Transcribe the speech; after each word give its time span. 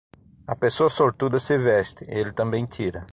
A 0.47 0.55
pessoa 0.55 0.89
sortuda 0.89 1.39
se 1.39 1.59
veste, 1.59 2.05
ele 2.09 2.31
também 2.33 2.65
tira. 2.65 3.07